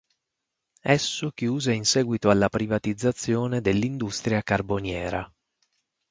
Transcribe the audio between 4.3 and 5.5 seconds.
carboniera.